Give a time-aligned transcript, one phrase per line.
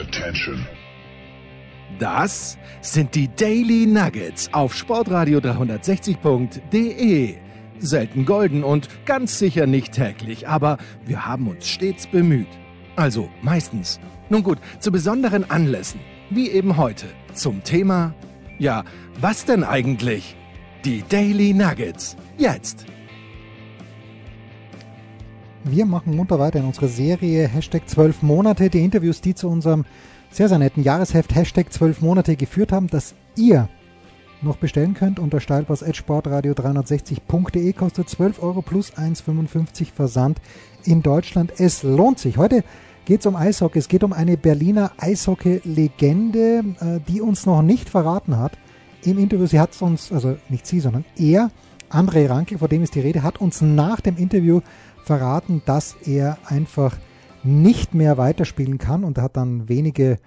[0.00, 0.64] Attention.
[1.98, 7.34] Das sind die Daily Nuggets auf Sportradio 360.de.
[7.80, 12.48] Selten golden und ganz sicher nicht täglich, aber wir haben uns stets bemüht.
[12.96, 13.98] Also meistens.
[14.28, 18.14] Nun gut, zu besonderen Anlässen, wie eben heute, zum Thema,
[18.58, 18.84] ja,
[19.20, 20.36] was denn eigentlich?
[20.84, 22.16] Die Daily Nuggets.
[22.36, 22.86] Jetzt.
[25.70, 28.70] Wir machen munter weiter in unserer Serie Hashtag 12 Monate.
[28.70, 29.84] Die Interviews, die zu unserem
[30.30, 33.68] sehr, sehr netten Jahresheft Hashtag 12 Monate geführt haben, das ihr
[34.40, 40.40] noch bestellen könnt unter steilpass.sportradio360.de kostet 12 Euro plus 1,55 Versand
[40.84, 41.52] in Deutschland.
[41.58, 42.38] Es lohnt sich.
[42.38, 42.64] Heute
[43.04, 43.78] geht es um Eishockey.
[43.78, 48.56] Es geht um eine Berliner Eishockey-Legende, äh, die uns noch nicht verraten hat.
[49.02, 51.50] Im Interview, sie hat uns, also nicht sie, sondern er,
[51.90, 54.60] André Rankel, vor dem ist die Rede, hat uns nach dem Interview
[55.08, 56.94] verraten, dass er einfach
[57.42, 60.18] nicht mehr weiterspielen kann und hat dann wenige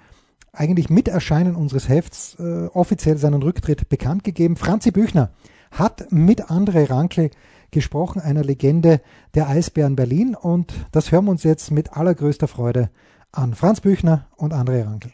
[0.54, 4.56] eigentlich mit Erscheinen unseres Hefts äh, offiziell seinen Rücktritt bekannt gegeben.
[4.56, 5.30] Franzi Büchner
[5.70, 7.30] hat mit André Rankel
[7.70, 9.02] gesprochen, einer Legende
[9.36, 12.90] der Eisbären Berlin und das hören wir uns jetzt mit allergrößter Freude
[13.32, 13.54] an.
[13.54, 15.12] Franz Büchner und André Rankel.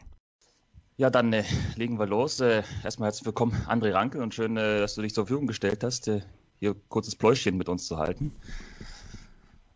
[0.96, 1.44] Ja, dann äh,
[1.76, 2.40] legen wir los.
[2.40, 5.84] Äh, erstmal herzlich willkommen, André Rankel, und schön, äh, dass du dich zur Verfügung gestellt
[5.84, 6.22] hast, äh,
[6.60, 8.32] hier kurzes Pläuschchen mit uns zu halten.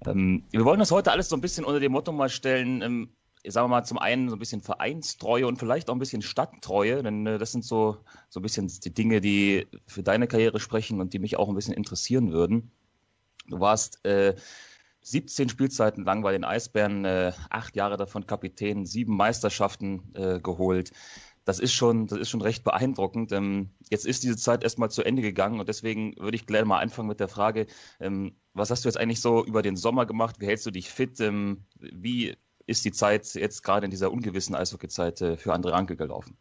[0.06, 3.10] Ähm, wir wollen das heute alles so ein bisschen unter dem Motto mal stellen, ähm,
[3.46, 7.04] sagen wir mal, zum einen so ein bisschen Vereinstreue und vielleicht auch ein bisschen Stadttreue,
[7.04, 7.98] denn äh, das sind so,
[8.30, 11.56] so ein bisschen die Dinge, die für deine Karriere sprechen und die mich auch ein
[11.56, 12.72] bisschen interessieren würden.
[13.48, 14.36] Du warst äh,
[15.02, 20.92] 17 Spielzeiten lang bei den Eisbären, äh, acht Jahre davon Kapitän, sieben Meisterschaften äh, geholt
[21.46, 23.32] das ist schon, das ist schon recht beeindruckend.
[23.32, 26.80] Ähm, jetzt ist diese Zeit erstmal zu Ende gegangen und deswegen würde ich gleich mal
[26.80, 27.68] anfangen mit der Frage,
[28.00, 30.38] ähm, was hast du jetzt eigentlich so über den Sommer gemacht?
[30.40, 31.20] Wie hältst du dich fit?
[31.20, 32.36] Ähm, wie
[32.68, 36.38] ist die Zeit jetzt gerade in dieser ungewissen Eishockey-Zeit äh, für André Anke gelaufen?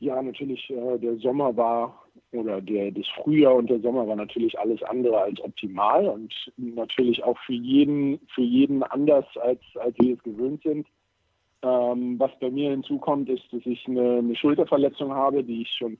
[0.00, 4.58] Ja, natürlich, äh, der Sommer war oder der, das Frühjahr und der Sommer war natürlich
[4.58, 10.14] alles andere als optimal und natürlich auch für jeden, für jeden anders, als, als wir
[10.14, 10.86] es gewöhnt sind.
[11.64, 15.96] Ähm, was bei mir hinzukommt, ist, dass ich eine, eine Schulterverletzung habe, die ich schon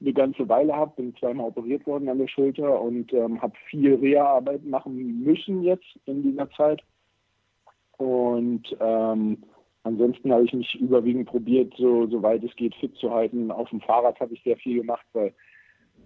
[0.00, 0.92] eine ganze Weile habe.
[0.96, 5.86] Bin zweimal operiert worden an der Schulter und ähm, habe viel Reha-Arbeit machen müssen jetzt
[6.06, 6.82] in dieser Zeit.
[7.98, 9.38] Und ähm,
[9.84, 13.52] ansonsten habe ich mich überwiegend probiert, so soweit es geht, fit zu halten.
[13.52, 15.32] Auf dem Fahrrad habe ich sehr viel gemacht, weil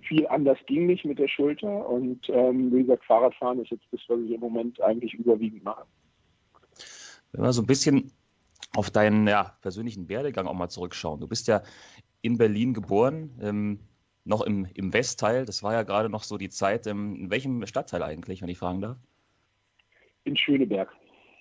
[0.02, 1.88] viel anders ging nicht mit der Schulter.
[1.88, 5.84] Und ähm, wie gesagt, Fahrradfahren ist jetzt das, was ich im Moment eigentlich überwiegend mache.
[7.32, 8.12] Wenn wir so ein bisschen
[8.74, 11.20] auf deinen ja, persönlichen Werdegang auch mal zurückschauen.
[11.20, 11.62] Du bist ja
[12.22, 13.80] in Berlin geboren, ähm,
[14.24, 15.44] noch im, im Westteil.
[15.44, 16.86] Das war ja gerade noch so die Zeit.
[16.86, 18.96] Ähm, in welchem Stadtteil eigentlich, wenn ich fragen darf?
[20.24, 20.88] In Schöneberg.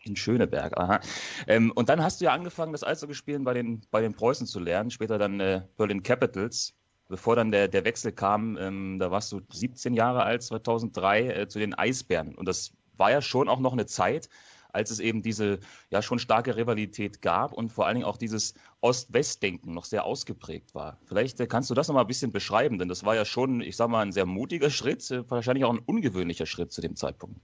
[0.03, 0.99] In Schöneberg, aha.
[1.47, 4.59] Ähm, und dann hast du ja angefangen, das Eishockey-Spielen bei den, bei den Preußen zu
[4.59, 6.73] lernen, später dann äh, Berlin Capitals.
[7.07, 11.47] Bevor dann der, der Wechsel kam, ähm, da warst du 17 Jahre alt, 2003, äh,
[11.47, 12.33] zu den Eisbären.
[12.35, 14.29] Und das war ja schon auch noch eine Zeit,
[14.73, 15.59] als es eben diese
[15.89, 20.73] ja schon starke Rivalität gab und vor allen Dingen auch dieses Ost-West-Denken noch sehr ausgeprägt
[20.75, 20.97] war.
[21.05, 23.61] Vielleicht äh, kannst du das noch mal ein bisschen beschreiben, denn das war ja schon,
[23.61, 26.95] ich sag mal, ein sehr mutiger Schritt, äh, wahrscheinlich auch ein ungewöhnlicher Schritt zu dem
[26.95, 27.39] Zeitpunkt.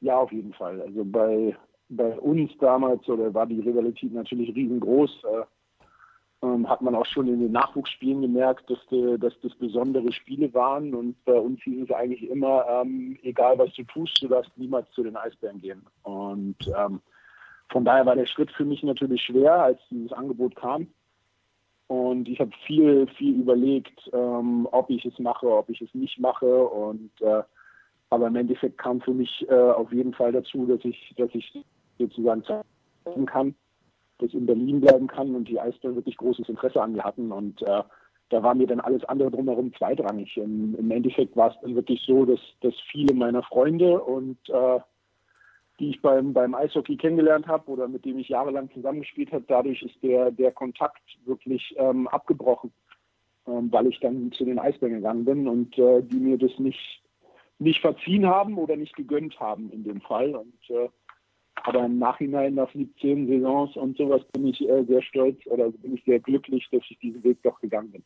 [0.00, 0.80] Ja, auf jeden Fall.
[0.82, 1.56] Also bei,
[1.88, 5.24] bei uns damals oder war die Rivalität natürlich riesengroß.
[5.24, 5.44] Äh,
[6.42, 10.52] ähm, hat man auch schon in den Nachwuchsspielen gemerkt, dass, de, dass das besondere Spiele
[10.54, 10.94] waren.
[10.94, 14.90] Und bei uns hieß es eigentlich immer, ähm, egal was du tust, du darfst niemals
[14.92, 15.84] zu den Eisbären gehen.
[16.02, 17.00] Und ähm,
[17.70, 20.88] von daher war der Schritt für mich natürlich schwer, als dieses Angebot kam.
[21.88, 26.18] Und ich habe viel, viel überlegt, ähm, ob ich es mache, ob ich es nicht
[26.18, 26.64] mache.
[26.66, 27.42] Und äh,
[28.10, 31.64] aber im Endeffekt kam für mich äh, auf jeden Fall dazu, dass ich, dass ich
[31.98, 33.54] sozusagen zeigen kann,
[34.22, 37.62] ich in Berlin bleiben kann und die Eisbären wirklich großes Interesse an mir hatten und
[37.62, 37.82] äh,
[38.28, 40.36] da war mir dann alles andere drumherum zweitrangig.
[40.36, 44.80] Im, Im, Endeffekt war es dann wirklich so, dass, dass viele meiner Freunde und äh,
[45.78, 49.82] die ich beim, beim Eishockey kennengelernt habe oder mit denen ich jahrelang zusammengespielt habe, dadurch
[49.82, 52.72] ist der, der Kontakt wirklich ähm, abgebrochen,
[53.46, 57.02] ähm, weil ich dann zu den Eisbären gegangen bin und äh, die mir das nicht,
[57.58, 60.34] nicht verziehen haben oder nicht gegönnt haben in dem Fall.
[60.34, 60.88] Und äh,
[61.62, 65.94] aber im Nachhinein nach 17 Saisons und sowas bin ich äh, sehr stolz oder bin
[65.94, 68.04] ich sehr glücklich, dass ich diesen Weg doch gegangen bin.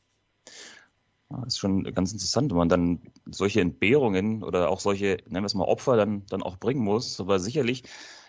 [1.31, 5.47] Das ist schon ganz interessant, wenn man dann solche Entbehrungen oder auch solche, nennen wir
[5.47, 7.21] es mal Opfer, dann, dann auch bringen muss.
[7.21, 7.85] Aber sicherlich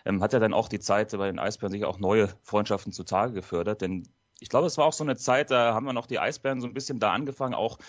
[0.05, 3.33] ähm, hat ja dann auch die Zeit bei den Eisbären sicher auch neue Freundschaften zutage
[3.33, 3.81] gefördert.
[3.81, 4.03] Denn
[4.39, 6.67] ich glaube, es war auch so eine Zeit, da haben wir noch die Eisbären so
[6.67, 7.79] ein bisschen da angefangen, auch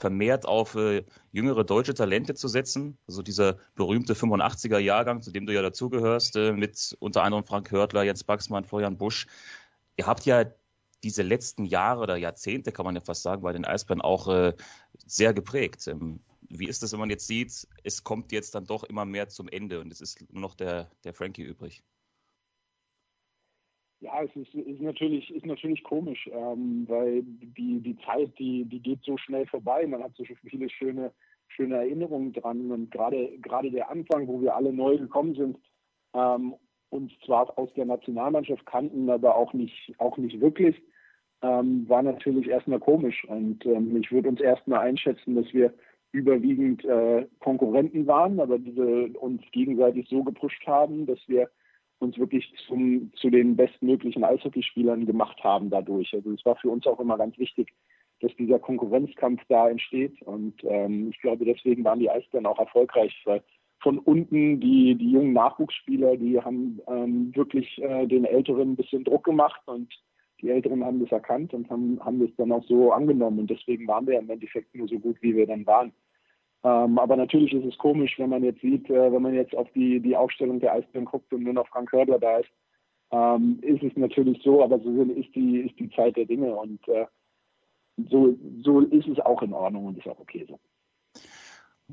[0.00, 2.98] vermehrt auf äh, jüngere deutsche Talente zu setzen.
[3.06, 7.70] Also dieser berühmte 85er Jahrgang, zu dem du ja dazugehörst, äh, mit unter anderem Frank
[7.70, 9.26] Hörtler, Jens Baxmann, Florian Busch.
[9.96, 10.46] Ihr habt ja
[11.04, 14.54] diese letzten Jahre oder Jahrzehnte, kann man ja fast sagen, bei den Eisbären auch äh,
[15.06, 15.86] sehr geprägt.
[15.86, 19.28] Ähm, wie ist das, wenn man jetzt sieht, es kommt jetzt dann doch immer mehr
[19.28, 21.84] zum Ende und es ist nur noch der, der Frankie übrig?
[24.00, 28.80] Ja, es ist, ist natürlich ist natürlich komisch, ähm, weil die die Zeit die die
[28.80, 29.86] geht so schnell vorbei.
[29.86, 31.12] Man hat so viele schöne
[31.48, 35.58] schöne Erinnerungen dran und gerade gerade der Anfang, wo wir alle neu gekommen sind,
[36.14, 36.54] ähm,
[36.88, 40.80] uns zwar aus der Nationalmannschaft kannten, aber auch nicht auch nicht wirklich,
[41.42, 43.24] ähm, war natürlich erstmal komisch.
[43.28, 45.74] Und ähm, ich würde uns erstmal einschätzen, dass wir
[46.12, 51.50] überwiegend äh, Konkurrenten waren, aber diese uns gegenseitig so gepusht haben, dass wir
[52.00, 56.12] uns wirklich zum, zu den bestmöglichen Eishockeyspielern gemacht haben dadurch.
[56.14, 57.72] Also es war für uns auch immer ganz wichtig,
[58.20, 60.20] dass dieser Konkurrenzkampf da entsteht.
[60.22, 63.42] Und ähm, ich glaube, deswegen waren die Eisbären auch erfolgreich, weil
[63.82, 69.04] von unten die, die jungen Nachwuchsspieler, die haben ähm, wirklich äh, den Älteren ein bisschen
[69.04, 69.88] Druck gemacht und
[70.40, 73.40] die Älteren haben das erkannt und haben, haben das dann auch so angenommen.
[73.40, 75.92] Und deswegen waren wir im Endeffekt nur so gut, wie wir dann waren.
[76.62, 79.70] Ähm, aber natürlich ist es komisch, wenn man jetzt sieht, äh, wenn man jetzt auf
[79.72, 82.50] die, die Aufstellung der Eisbären guckt und nur noch Frank Hördler da ist,
[83.12, 86.86] ähm, ist es natürlich so, aber so ist die, ist die Zeit der Dinge und
[86.88, 87.06] äh,
[88.08, 90.58] so, so ist es auch in Ordnung und ist auch okay so.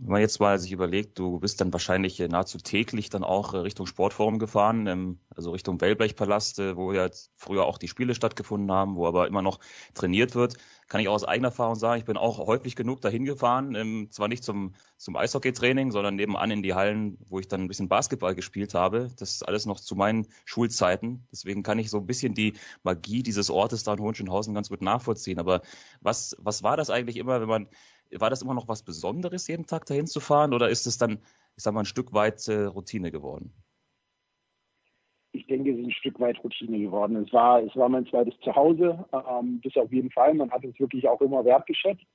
[0.02, 3.54] Wenn man jetzt mal sich überlegt, du bist dann wahrscheinlich äh, nahezu täglich dann auch
[3.54, 8.14] äh, Richtung Sportforum gefahren, ähm, also Richtung Wellblechpalast, äh, wo ja früher auch die Spiele
[8.14, 9.60] stattgefunden haben, wo aber immer noch
[9.94, 10.56] trainiert wird.
[10.88, 14.08] Kann ich auch aus eigener Erfahrung sagen, ich bin auch häufig genug dahin gefahren, ähm,
[14.12, 17.90] zwar nicht zum, zum Eishockeytraining, sondern nebenan in die Hallen, wo ich dann ein bisschen
[17.90, 19.10] Basketball gespielt habe.
[19.18, 21.28] Das ist alles noch zu meinen Schulzeiten.
[21.32, 22.54] Deswegen kann ich so ein bisschen die
[22.84, 25.40] Magie dieses Ortes da in Hohenschönhausen ganz gut nachvollziehen.
[25.40, 25.62] Aber
[26.02, 27.68] was, was war das eigentlich immer, wenn man
[28.18, 31.19] war das immer noch was Besonderes, jeden Tag dahin zu fahren oder ist es dann,
[31.56, 33.54] ich sag mal, ein Stück weit äh, Routine geworden?
[35.33, 37.15] Ich denke, es ist ein Stück weit Routine geworden.
[37.18, 40.33] Es war, es war mein zweites Zuhause, ähm, das auf jeden Fall.
[40.33, 42.06] Man hat es wirklich auch immer wertgeschätzt.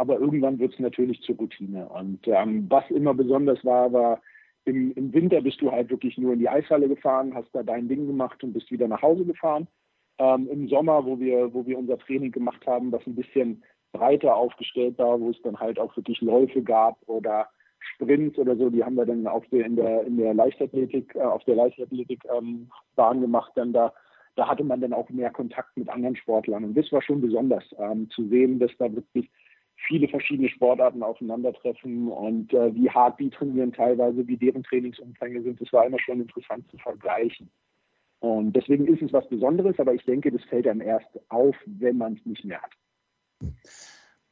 [0.00, 1.86] Aber irgendwann wird es natürlich zur Routine.
[1.88, 4.22] Und ähm, was immer besonders war, war,
[4.64, 7.86] im, im Winter bist du halt wirklich nur in die Eishalle gefahren, hast da dein
[7.86, 9.68] Ding gemacht und bist wieder nach Hause gefahren.
[10.16, 14.36] Ähm, Im Sommer, wo wir, wo wir unser Training gemacht haben, was ein bisschen breiter
[14.36, 17.48] aufgestellt war, wo es dann halt auch wirklich Läufe gab oder
[17.94, 21.20] Sprints oder so, die haben wir dann auf der, in der, in der Leichtathletik, äh,
[21.20, 23.92] auf der Leichtathletikbahn ähm, gemacht, dann da,
[24.36, 26.64] da hatte man dann auch mehr Kontakt mit anderen Sportlern.
[26.64, 29.30] Und das war schon besonders, ähm, zu sehen, dass da wirklich
[29.86, 35.60] viele verschiedene Sportarten aufeinandertreffen und äh, wie hart die trainieren teilweise, wie deren Trainingsumfänge sind.
[35.60, 37.50] Das war immer schon interessant zu vergleichen.
[38.20, 41.96] Und deswegen ist es was Besonderes, aber ich denke, das fällt einem erst auf, wenn
[41.96, 42.72] man es nicht mehr hat.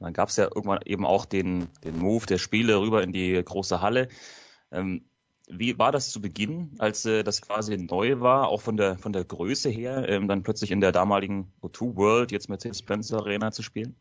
[0.00, 3.42] Dann gab es ja irgendwann eben auch den, den Move der Spiele rüber in die
[3.42, 4.08] große Halle.
[4.70, 5.04] Ähm,
[5.50, 9.12] wie war das zu Beginn, als äh, das quasi neu war, auch von der von
[9.12, 13.62] der Größe her, ähm, dann plötzlich in der damaligen O2 World, jetzt Mercedes-Benz Arena zu
[13.62, 13.96] spielen?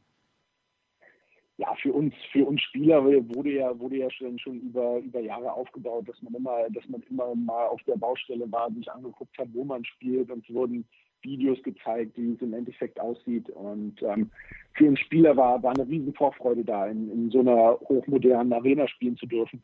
[1.60, 5.52] Ja, für uns, für uns Spieler wurde ja, wurde ja schon, schon über, über Jahre
[5.52, 9.48] aufgebaut, dass man immer, dass man immer mal auf der Baustelle war, sich angeguckt hat,
[9.54, 10.86] wo man spielt und es wurden
[11.22, 13.50] Videos gezeigt, wie es im Endeffekt aussieht.
[13.50, 14.32] Und ähm,
[14.74, 18.88] für uns Spieler war, war eine riesen Vorfreude da, in, in so einer hochmodernen Arena
[18.88, 19.64] spielen zu dürfen.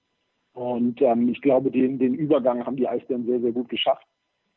[0.53, 4.05] Und ähm, ich glaube, den, den Übergang haben die Eisbären sehr, sehr gut geschafft.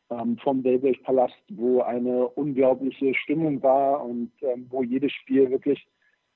[0.09, 5.85] Ähm, vom Wellblech-Palast, wo eine unglaubliche Stimmung war und ähm, wo jedes Spiel wirklich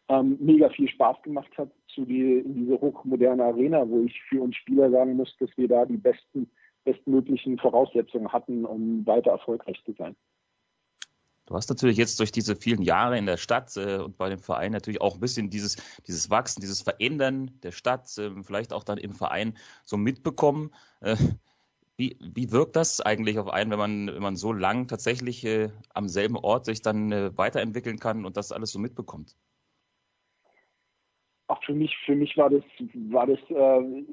[0.10, 4.41] ähm, mega viel Spaß gemacht hat, zu die, in diese hochmoderne Arena, wo ich für
[4.41, 6.50] uns Spieler sagen muss, dass wir da die besten,
[6.84, 10.15] bestmöglichen Voraussetzungen hatten, um weiter erfolgreich zu sein.
[11.51, 14.39] Du hast natürlich jetzt durch diese vielen Jahre in der Stadt äh, und bei dem
[14.39, 15.75] Verein natürlich auch ein bisschen dieses,
[16.08, 20.72] dieses Wachsen, dieses Verändern der Stadt, äh, vielleicht auch dann im Verein so mitbekommen.
[21.01, 21.17] Äh,
[21.98, 25.67] wie, wie wirkt das eigentlich auf einen, wenn man, wenn man so lang tatsächlich äh,
[25.93, 29.36] am selben Ort sich dann äh, weiterentwickeln kann und das alles so mitbekommt?
[31.50, 32.63] Ach, für mich, für mich war das,
[33.10, 34.05] war das äh,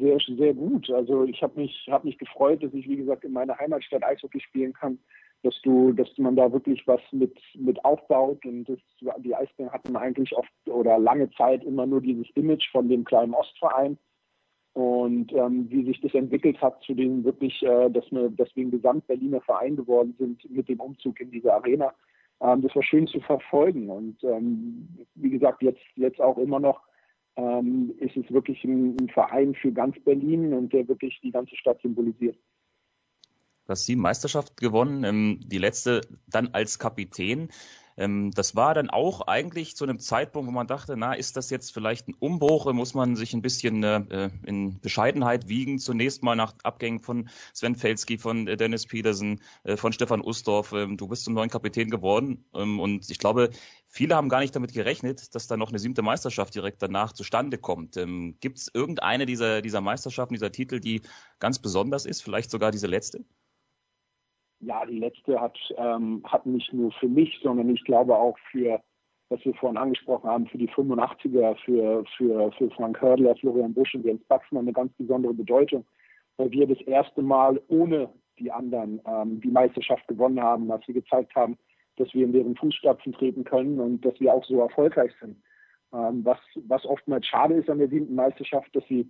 [0.00, 0.90] sehr, sehr gut.
[0.90, 4.40] Also ich habe mich, hab mich gefreut, dass ich, wie gesagt, in meiner Heimatstadt Eishockey
[4.40, 4.98] spielen kann
[5.44, 8.78] dass du, dass man da wirklich was mit, mit aufbaut und das,
[9.18, 13.34] die Eisbären hatten eigentlich oft oder lange Zeit immer nur dieses Image von dem kleinen
[13.34, 13.98] Ostverein
[14.72, 18.64] und ähm, wie sich das entwickelt hat zu den wirklich, äh, dass wir, dass wir
[18.64, 21.92] ein Gesamt-Berliner Verein geworden sind mit dem Umzug in diese Arena.
[22.40, 26.80] Ähm, das war schön zu verfolgen und ähm, wie gesagt, jetzt, jetzt auch immer noch
[27.36, 31.54] ähm, ist es wirklich ein, ein Verein für ganz Berlin und der wirklich die ganze
[31.56, 32.36] Stadt symbolisiert.
[33.66, 37.48] Du hast sieben Meisterschaften gewonnen, ähm, die letzte dann als Kapitän.
[37.96, 41.50] Ähm, das war dann auch eigentlich zu einem Zeitpunkt, wo man dachte, na, ist das
[41.50, 42.70] jetzt vielleicht ein Umbruch?
[42.72, 45.78] Muss man sich ein bisschen äh, in Bescheidenheit wiegen?
[45.78, 50.72] Zunächst mal nach Abgängen von Sven Felski, von äh, Dennis Petersen, äh, von Stefan Ustorf.
[50.72, 53.50] Ähm, du bist zum neuen Kapitän geworden ähm, und ich glaube,
[53.88, 57.58] viele haben gar nicht damit gerechnet, dass da noch eine siebte Meisterschaft direkt danach zustande
[57.58, 57.96] kommt.
[57.96, 61.02] Ähm, Gibt es irgendeine dieser, dieser Meisterschaften, dieser Titel, die
[61.38, 62.22] ganz besonders ist?
[62.22, 63.24] Vielleicht sogar diese letzte?
[64.64, 68.80] Ja, die letzte hat, ähm, hat nicht nur für mich, sondern ich glaube auch für,
[69.28, 73.94] was wir vorhin angesprochen haben, für die 85er, für, für, für Frank Hördler, Florian Busch
[73.94, 75.84] und Jens Baxmann eine ganz besondere Bedeutung,
[76.36, 80.94] weil wir das erste Mal ohne die anderen ähm, die Meisterschaft gewonnen haben, dass wir
[80.94, 81.56] gezeigt haben,
[81.96, 85.36] dass wir in deren Fußstapfen treten können und dass wir auch so erfolgreich sind.
[85.92, 89.08] Ähm, was, was oftmals schade ist an der siebten Meisterschaft, dass sie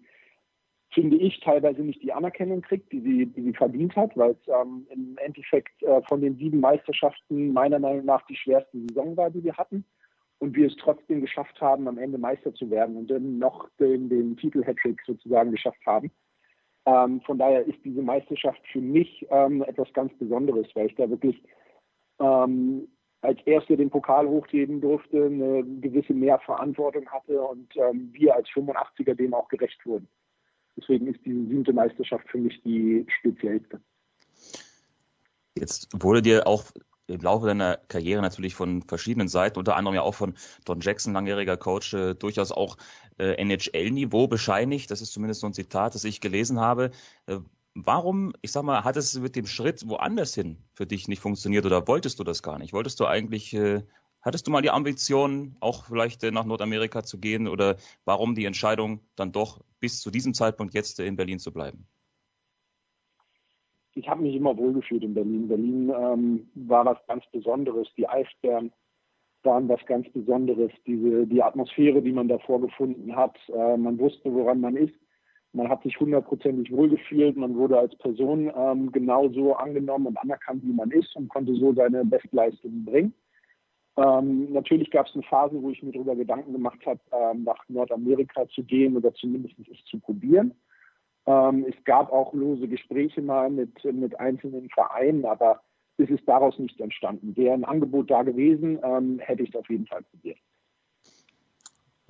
[0.95, 4.49] finde ich, teilweise nicht die Anerkennung kriegt, die sie, die sie verdient hat, weil es
[4.49, 9.31] ähm, im Endeffekt äh, von den sieben Meisterschaften meiner Meinung nach die schwerste Saison war,
[9.31, 9.85] die wir hatten.
[10.39, 14.09] Und wir es trotzdem geschafft haben, am Ende Meister zu werden und dann noch den,
[14.09, 16.11] den Titel-Hattrick sozusagen geschafft haben.
[16.87, 21.09] Ähm, von daher ist diese Meisterschaft für mich ähm, etwas ganz Besonderes, weil ich da
[21.09, 21.43] wirklich
[22.21, 22.89] ähm,
[23.23, 29.15] als Erster den Pokal hochheben durfte, eine gewisse Mehrverantwortung hatte und ähm, wir als 85er
[29.15, 30.09] dem auch gerecht wurden.
[30.76, 33.81] Deswegen ist diese siebte Meisterschaft für mich die speziellste.
[35.57, 36.64] Jetzt wurde dir auch
[37.07, 41.12] im Laufe deiner Karriere natürlich von verschiedenen Seiten, unter anderem ja auch von Don Jackson,
[41.12, 42.76] langjähriger Coach, äh, durchaus auch
[43.19, 44.90] äh, NHL-Niveau bescheinigt.
[44.90, 46.90] Das ist zumindest so ein Zitat, das ich gelesen habe.
[47.26, 47.38] Äh,
[47.75, 51.66] warum, ich sag mal, hat es mit dem Schritt woanders hin für dich nicht funktioniert
[51.66, 52.73] oder wolltest du das gar nicht?
[52.73, 53.83] Wolltest du eigentlich äh,
[54.25, 57.76] Hattest du mal die Ambition, auch vielleicht äh, nach Nordamerika zu gehen oder
[58.07, 61.87] warum die Entscheidung dann doch bis zu diesem Zeitpunkt jetzt äh, in Berlin zu bleiben?
[63.93, 65.47] Ich habe mich immer wohlgefühlt in Berlin.
[65.47, 67.87] Berlin ähm, war was ganz Besonderes.
[67.99, 68.73] Die Eisbären
[69.43, 70.73] waren was ganz Besonderes.
[70.87, 73.37] Diese, die Atmosphäre, die man da vorgefunden hat.
[73.49, 74.95] Äh, man wusste, woran man ist.
[75.52, 77.37] Man hat sich hundertprozentig wohlgefühlt.
[77.37, 81.75] Man wurde als Person ähm, genauso angenommen und anerkannt, wie man ist und konnte so
[81.75, 83.14] seine Bestleistungen bringen.
[83.97, 87.63] Ähm, natürlich gab es eine Phase, wo ich mir darüber Gedanken gemacht habe, ähm, nach
[87.69, 90.53] Nordamerika zu gehen oder zumindest es zu probieren.
[91.27, 95.63] Ähm, es gab auch lose Gespräche mal mit, mit einzelnen Vereinen, aber
[95.97, 97.37] es ist daraus nicht entstanden.
[97.37, 100.39] Wäre ein Angebot da gewesen, ähm, hätte ich es auf jeden Fall probiert.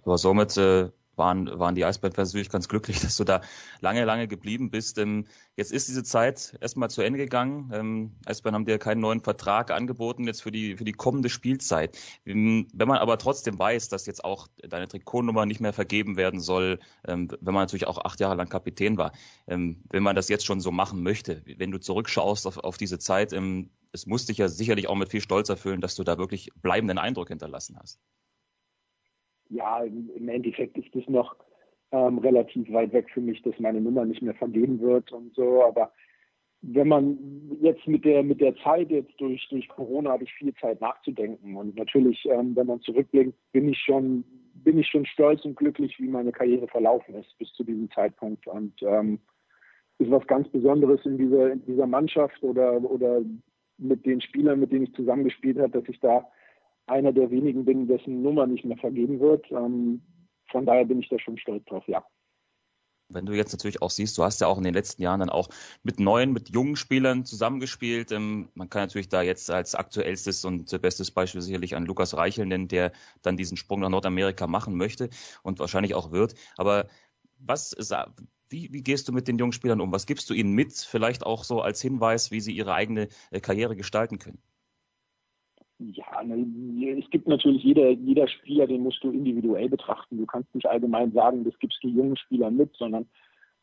[0.04, 3.40] Aber somit äh, waren, waren die Eisbären-Fans natürlich ganz glücklich, dass du da
[3.80, 4.98] lange, lange geblieben bist.
[4.98, 7.70] Ähm, jetzt ist diese Zeit erstmal zu Ende gegangen.
[7.72, 11.98] Ähm, Eisbären haben dir keinen neuen Vertrag angeboten jetzt für die, für die kommende Spielzeit.
[12.26, 16.40] Ähm, wenn man aber trotzdem weiß, dass jetzt auch deine Trikotnummer nicht mehr vergeben werden
[16.40, 19.12] soll, ähm, wenn man natürlich auch acht Jahre lang Kapitän war,
[19.46, 23.32] wenn man das jetzt schon so machen möchte, wenn du zurückschaust auf, auf diese Zeit,
[23.92, 26.98] es muss dich ja sicherlich auch mit viel Stolz erfüllen, dass du da wirklich bleibenden
[26.98, 28.00] Eindruck hinterlassen hast
[29.54, 31.36] ja, im Endeffekt ist es noch
[31.92, 35.62] ähm, relativ weit weg für mich, dass meine Nummer nicht mehr vergeben wird und so.
[35.64, 35.92] Aber
[36.60, 37.18] wenn man
[37.60, 41.56] jetzt mit der mit der Zeit jetzt durch durch Corona habe ich viel Zeit nachzudenken
[41.56, 45.98] und natürlich, ähm, wenn man zurückblickt, bin ich schon bin ich schon stolz und glücklich,
[45.98, 49.20] wie meine Karriere verlaufen ist bis zu diesem Zeitpunkt und ähm,
[49.98, 53.20] ist was ganz Besonderes in dieser in dieser Mannschaft oder oder
[53.78, 56.26] mit den Spielern, mit denen ich zusammengespielt habe, dass ich da
[56.86, 59.50] einer der wenigen bin, dessen Nummer nicht mehr vergeben wird.
[59.50, 60.02] Ähm,
[60.50, 62.04] von daher bin ich da schon stolz drauf, ja.
[63.10, 65.28] Wenn du jetzt natürlich auch siehst, du hast ja auch in den letzten Jahren dann
[65.28, 65.48] auch
[65.82, 68.12] mit neuen, mit jungen Spielern zusammengespielt.
[68.12, 72.46] Ähm, man kann natürlich da jetzt als aktuellstes und bestes Beispiel sicherlich an Lukas Reichel
[72.46, 75.10] nennen, der dann diesen Sprung nach Nordamerika machen möchte
[75.42, 76.34] und wahrscheinlich auch wird.
[76.56, 76.88] Aber
[77.38, 77.76] was,
[78.48, 79.92] wie, wie gehst du mit den jungen Spielern um?
[79.92, 83.40] Was gibst du ihnen mit, vielleicht auch so als Hinweis, wie sie ihre eigene äh,
[83.40, 84.38] Karriere gestalten können?
[85.78, 90.18] Ja, ne, es gibt natürlich jeder, jeder Spieler, den musst du individuell betrachten.
[90.18, 93.06] Du kannst nicht allgemein sagen, das gibst du jungen Spielern mit, sondern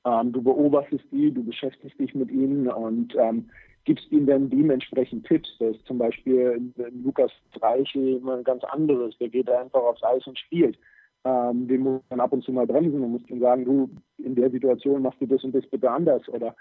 [0.06, 3.50] ähm, du beobachtest die, du beschäftigst dich mit ihnen und ähm,
[3.86, 5.50] gibst ihnen dann dementsprechend Tipps.
[5.60, 9.18] Das ist zum Beispiel Lukas Reichel immer ein ganz anderes.
[9.18, 10.77] Der geht einfach aufs Eis und spielt.
[11.24, 14.36] Ähm, den muss man ab und zu mal bremsen und muss ihm sagen, du, in
[14.36, 16.27] der Situation machst du das und das bitte anders.
[16.30, 16.56] Oder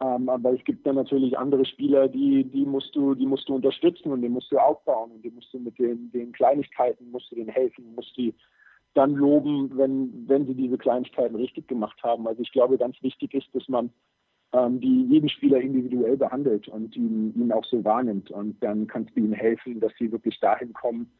[0.00, 3.54] ähm, aber es gibt dann natürlich andere Spieler, die, die musst du, die musst du
[3.54, 7.30] unterstützen und die musst du aufbauen und die musst du mit den, den Kleinigkeiten musst
[7.30, 8.34] du denen helfen, musst die
[8.92, 12.26] dann loben, wenn, wenn sie diese Kleinigkeiten richtig gemacht haben.
[12.26, 13.90] Also ich glaube, ganz wichtig ist, dass man
[14.52, 18.30] ähm, die jeden Spieler individuell behandelt und ihn, ihn auch so wahrnimmt.
[18.30, 21.10] Und dann kannst du ihnen helfen, dass sie wirklich dahin kommen,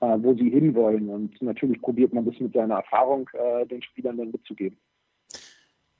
[0.00, 1.08] äh, wo sie hinwollen.
[1.08, 4.78] Und natürlich probiert man das mit seiner Erfahrung äh, den Spielern dann mitzugeben.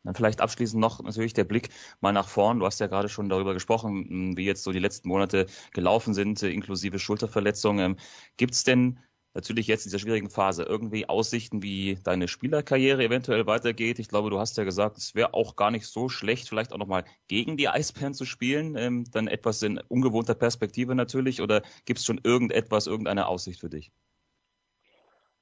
[0.08, 1.68] Dann vielleicht abschließend noch natürlich der Blick
[2.00, 2.60] mal nach vorn.
[2.60, 6.42] Du hast ja gerade schon darüber gesprochen, wie jetzt so die letzten Monate gelaufen sind,
[6.42, 8.00] inklusive Schulterverletzungen.
[8.38, 9.00] Gibt es denn
[9.34, 13.98] natürlich jetzt in dieser schwierigen Phase irgendwie Aussichten, wie deine Spielerkarriere eventuell weitergeht?
[13.98, 16.78] Ich glaube, du hast ja gesagt, es wäre auch gar nicht so schlecht, vielleicht auch
[16.78, 18.76] nochmal gegen die Eisbären zu spielen.
[18.78, 21.42] Ähm, dann etwas in ungewohnter Perspektive natürlich.
[21.42, 23.92] Oder gibt es schon irgendetwas, irgendeine Aussicht für dich?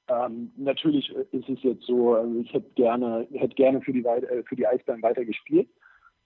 [0.09, 4.43] Ähm, natürlich ist es jetzt so, also ich hätte gerne, hätte gerne für die, äh,
[4.43, 5.67] für die Eisbären weiter gespielt.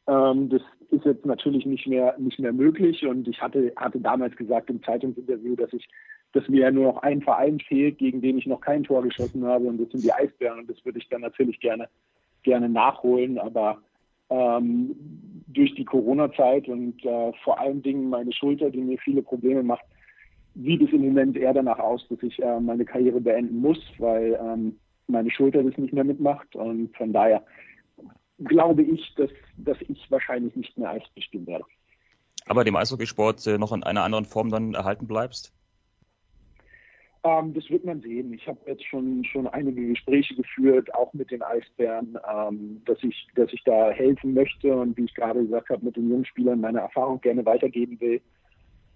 [0.08, 3.06] Ähm, das ist jetzt natürlich nicht mehr, nicht mehr möglich.
[3.06, 5.88] Und ich hatte, hatte damals gesagt im Zeitungsinterview, dass ich,
[6.34, 9.46] dass mir ja nur noch ein Verein fehlt, gegen den ich noch kein Tor geschossen
[9.46, 9.66] habe.
[9.66, 10.60] Und das sind die Eisbären.
[10.60, 11.90] Und das würde ich dann natürlich gerne,
[12.44, 13.82] gerne nachholen, aber
[14.30, 14.96] ähm,
[15.48, 19.84] durch die Corona-Zeit und äh, vor allen Dingen meine Schulter, die mir viele Probleme macht,
[20.56, 24.40] sieht es im Moment eher danach aus, dass ich äh, meine Karriere beenden muss, weil
[24.42, 24.78] ähm,
[25.08, 26.56] meine Schulter das nicht mehr mitmacht.
[26.56, 27.44] Und von daher
[28.44, 31.66] glaube ich, dass, dass ich wahrscheinlich nicht mehr Eis bestimmen werde.
[32.48, 35.54] Aber dem Eishockeysport äh, noch in einer anderen Form dann erhalten bleibst?
[37.24, 38.34] Ähm, das wird man sehen.
[38.34, 43.28] Ich habe jetzt schon, schon einige Gespräche geführt, auch mit den Eisbären, ähm, dass, ich,
[43.36, 46.62] dass ich da helfen möchte und wie ich gerade gesagt habe, mit den jungen Spielern
[46.62, 48.22] meine Erfahrung gerne weitergeben will.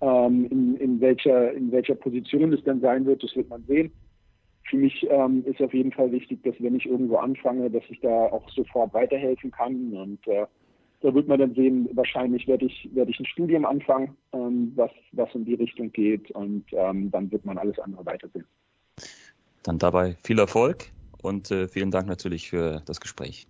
[0.01, 3.91] Ähm, in, in, welcher, in welcher Position es dann sein wird, das wird man sehen.
[4.69, 7.99] Für mich ähm, ist auf jeden Fall wichtig, dass wenn ich irgendwo anfange, dass ich
[8.01, 9.93] da auch sofort weiterhelfen kann.
[9.93, 10.45] Und äh,
[11.01, 14.91] da wird man dann sehen, wahrscheinlich werde ich, werde ich ein Studium anfangen, ähm, was,
[15.11, 16.31] was in die Richtung geht.
[16.31, 18.45] Und ähm, dann wird man alles andere weitersehen.
[19.63, 23.47] Dann dabei viel Erfolg und äh, vielen Dank natürlich für das Gespräch.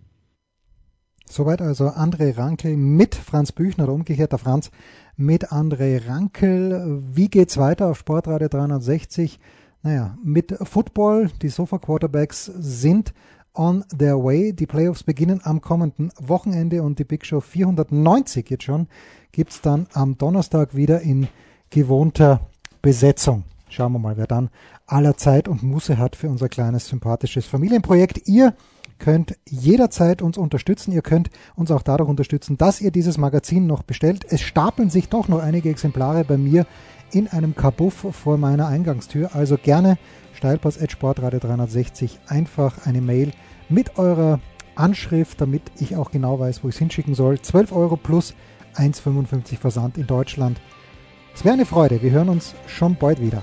[1.28, 4.70] Soweit also André Rankel mit Franz Büchner oder umgekehrter Franz
[5.16, 7.02] mit André Rankel.
[7.12, 9.38] Wie geht's weiter auf Sportradio 360?
[9.82, 11.30] Naja, mit Football.
[11.42, 13.14] Die Sofa Quarterbacks sind
[13.54, 14.52] on their way.
[14.52, 18.88] Die Playoffs beginnen am kommenden Wochenende und die Big Show 490 jetzt schon
[19.32, 21.28] gibt's dann am Donnerstag wieder in
[21.70, 22.40] gewohnter
[22.82, 23.44] Besetzung.
[23.68, 24.50] Schauen wir mal, wer dann
[24.86, 28.28] aller Zeit und Muße hat für unser kleines sympathisches Familienprojekt.
[28.28, 28.54] Ihr
[28.98, 30.92] könnt jederzeit uns unterstützen.
[30.92, 34.24] Ihr könnt uns auch dadurch unterstützen, dass ihr dieses Magazin noch bestellt.
[34.28, 36.66] Es stapeln sich doch noch einige Exemplare bei mir
[37.12, 39.34] in einem Kabuff vor meiner Eingangstür.
[39.34, 39.98] Also gerne
[40.34, 43.32] Steilpass Sportradio 360 einfach eine Mail
[43.68, 44.40] mit eurer
[44.74, 47.40] Anschrift, damit ich auch genau weiß, wo ich es hinschicken soll.
[47.40, 48.34] 12 Euro plus
[48.76, 50.60] 1,55 Versand in Deutschland.
[51.34, 52.02] Es wäre eine Freude.
[52.02, 53.42] Wir hören uns schon bald wieder.